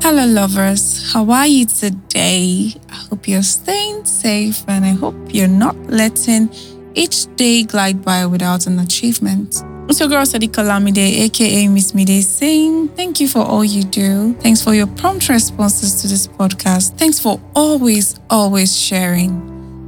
[0.00, 1.12] Hello, lovers.
[1.12, 2.72] How are you today?
[2.88, 6.50] I hope you're staying safe and I hope you're not letting
[6.94, 9.62] each day glide by without an achievement.
[9.88, 14.34] It's your girl Sadiq Kalamide, aka Miss Mide, saying thank you for all you do.
[14.34, 16.96] Thanks for your prompt responses to this podcast.
[16.96, 19.32] Thanks for always, always sharing.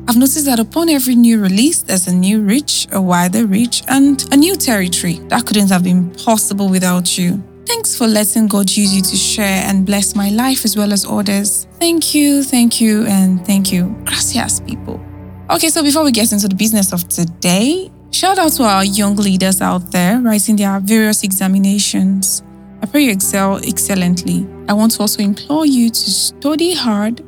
[0.09, 4.23] I've noticed that upon every new release, there's a new reach, a wider reach, and
[4.33, 5.21] a new territory.
[5.29, 7.43] That couldn't have been possible without you.
[7.73, 11.07] Thanks for letting God use you to share and bless my life as well as
[11.07, 11.69] others.
[11.79, 13.97] Thank you, thank you, and thank you.
[14.05, 15.01] Gracias, people.
[15.49, 19.15] Okay, so before we get into the business of today, shout out to our young
[19.15, 22.43] leaders out there writing their various examinations.
[22.83, 24.49] I pray you excel excellently.
[24.69, 27.25] I want to also implore you to study hard,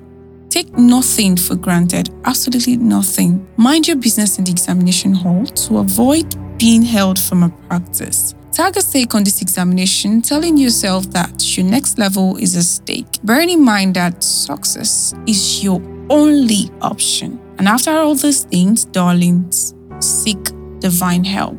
[0.51, 3.47] take nothing for granted, absolutely nothing.
[3.57, 8.35] Mind your business in the examination hall to avoid being held from a practice.
[8.53, 13.07] Tag a stake on this examination, telling yourself that your next level is a stake.
[13.25, 17.41] Bearing in mind that success is your only option.
[17.57, 20.37] And after all these things, darlings, seek
[20.81, 21.57] divine help.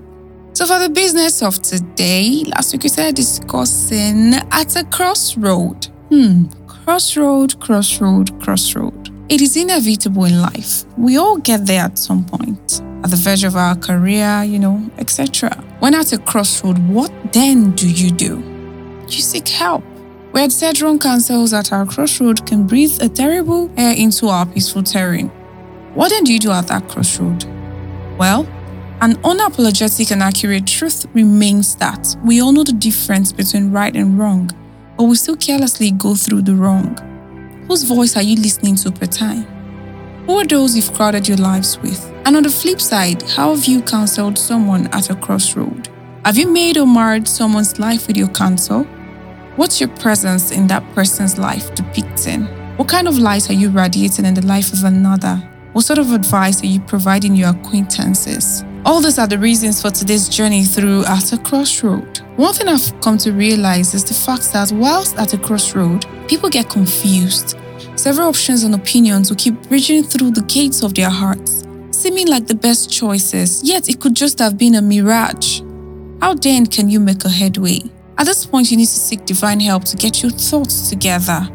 [0.53, 5.87] So, for the business of today, last week we started discussing at a crossroad.
[6.09, 9.12] Hmm, crossroad, crossroad, crossroad.
[9.29, 10.83] It is inevitable in life.
[10.97, 14.89] We all get there at some point at the verge of our career, you know,
[14.97, 15.49] etc.
[15.79, 18.43] When at a crossroad, what then do you do?
[19.07, 19.83] You seek help.
[20.33, 24.45] We had said wrong counsels at our crossroad can breathe a terrible air into our
[24.45, 25.29] peaceful terrain.
[25.93, 27.45] What then do you do at that crossroad?
[28.17, 28.45] Well,
[29.01, 34.17] an unapologetic and accurate truth remains that we all know the difference between right and
[34.17, 34.49] wrong,
[34.97, 37.12] but we still carelessly go through the wrong.
[37.67, 39.43] Whose voice are you listening to per time?
[40.25, 42.03] Who are those you've crowded your lives with?
[42.25, 45.89] And on the flip side, how have you counseled someone at a crossroad?
[46.25, 48.83] Have you made or marred someone's life with your counsel?
[49.55, 52.45] What's your presence in that person's life depicting?
[52.77, 55.35] What kind of light are you radiating in the life of another?
[55.73, 58.63] What sort of advice are you providing your acquaintances?
[58.85, 62.19] All these are the reasons for today's journey through At a Crossroad.
[62.35, 66.49] One thing I've come to realize is the fact that whilst at a crossroad, people
[66.49, 67.57] get confused.
[68.03, 71.63] Several options and opinions will keep bridging through the gates of their hearts
[72.03, 75.61] seeming like the best choices, yet it could just have been a mirage.
[76.19, 77.79] How then can you make a headway?
[78.17, 81.47] At this point, you need to seek divine help to get your thoughts together.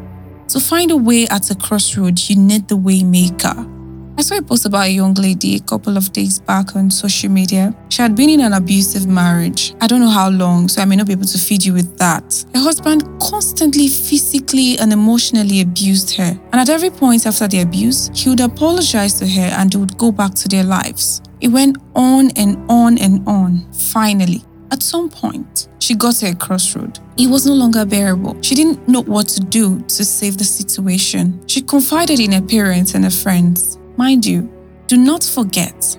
[0.47, 3.78] To find a way at a crossroad, you need the waymaker.
[4.19, 7.31] I saw a post about a young lady a couple of days back on social
[7.31, 7.73] media.
[7.87, 9.73] She had been in an abusive marriage.
[9.79, 11.97] I don't know how long, so I may not be able to feed you with
[11.99, 12.43] that.
[12.53, 16.37] Her husband constantly physically and emotionally abused her.
[16.51, 19.97] And at every point after the abuse, he would apologize to her and they would
[19.97, 21.21] go back to their lives.
[21.39, 23.71] It went on and on and on.
[23.71, 26.99] Finally, at some point, she got to a crossroad.
[27.17, 28.35] It was no longer bearable.
[28.41, 31.41] She didn't know what to do to save the situation.
[31.47, 33.79] She confided in her parents and her friends.
[33.99, 34.49] Mind you,
[34.87, 35.97] do not forget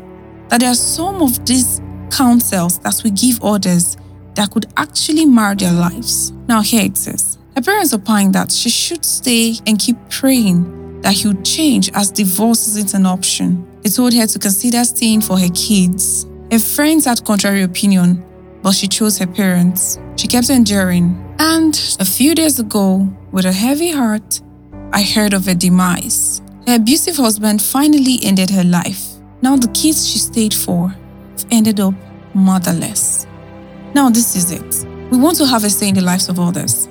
[0.49, 3.99] that there are some of these counsels that we give others
[4.37, 6.33] that could actually mar their lives.
[6.49, 11.13] Now, here it says her parents opined that she should stay and keep praying that
[11.13, 13.69] he would change as divorce isn't an option.
[13.83, 16.25] They told her to consider staying for her kids.
[16.51, 18.25] Her friends had contrary opinion,
[18.63, 19.99] but she chose her parents.
[20.17, 21.37] She kept enduring.
[21.39, 24.41] And a few days ago, with a heavy heart,
[24.91, 26.41] I heard of her demise.
[26.71, 29.05] Her abusive husband finally ended her life.
[29.43, 30.95] Now the kids she stayed for
[31.51, 31.95] ended up
[32.33, 33.27] motherless.
[33.93, 34.87] Now this is it.
[35.11, 36.89] We want to have a say in the lives of others.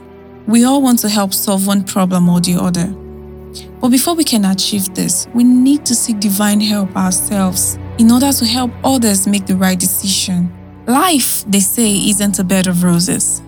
[0.48, 2.88] We all want to help solve one problem or the other.
[3.80, 8.34] But before we can achieve this, we need to seek divine help ourselves in order
[8.34, 10.52] to help others make the right decision.
[10.88, 13.42] Life, they say, isn't a bed of roses.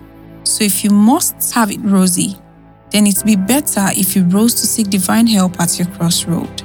[0.44, 2.38] So if you must have it rosy,
[2.92, 6.62] then it'd be better if you rose to seek divine help at your crossroad.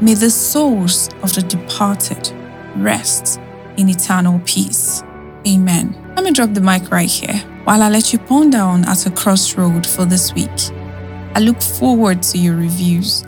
[0.00, 2.32] May the souls of the departed
[2.76, 3.40] rest
[3.76, 5.02] in eternal peace.
[5.46, 5.96] Amen.
[6.14, 9.10] Let me drop the mic right here while I let you ponder on at a
[9.10, 10.50] crossroad for this week.
[11.34, 13.24] I look forward to your reviews.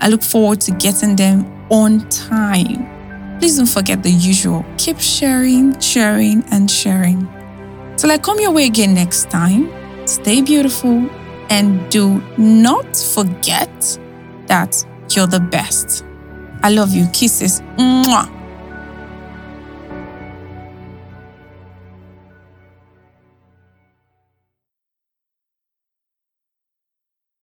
[0.00, 3.38] I look forward to getting them on time.
[3.38, 4.64] Please don't forget the usual.
[4.78, 7.28] Keep sharing, sharing, and sharing.
[7.96, 9.72] Till I come your way again next time,
[10.06, 11.08] stay beautiful,
[11.50, 13.98] and do not forget
[14.46, 16.04] that you're the best.
[16.62, 17.06] I love you.
[17.12, 17.60] Kisses.
[17.76, 18.35] Mwah.